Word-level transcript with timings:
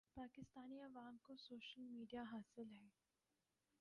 پاکستانی 0.15 0.79
عوام 0.81 1.17
کو 1.23 1.35
social 1.39 1.81
media 1.89 2.23
حاصل 2.31 2.71
ہے 2.71 2.87